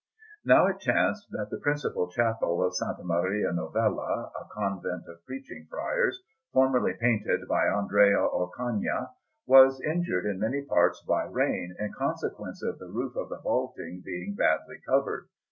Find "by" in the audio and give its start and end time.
7.47-7.67, 11.03-11.25